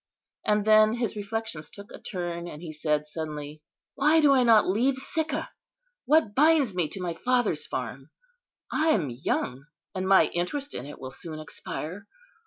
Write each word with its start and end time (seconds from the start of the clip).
And 0.43 0.65
then 0.65 0.93
his 0.93 1.15
reflections 1.15 1.69
took 1.69 1.91
a 1.91 1.99
turn, 1.99 2.47
and 2.47 2.59
he 2.59 2.73
said, 2.73 3.05
suddenly, 3.05 3.61
"Why 3.93 4.19
do 4.19 4.33
I 4.33 4.41
not 4.41 4.67
leave 4.67 4.97
Sicca? 4.97 5.51
What 6.05 6.33
binds 6.33 6.73
me 6.73 6.89
to 6.89 6.99
my 7.03 7.13
father's 7.13 7.67
farm? 7.67 8.09
I 8.71 8.87
am 8.95 9.11
young, 9.11 9.67
and 9.93 10.07
my 10.07 10.25
interest 10.29 10.73
in 10.73 10.87
it 10.87 10.97
will 10.97 11.11
soon 11.11 11.37
expire. 11.37 12.07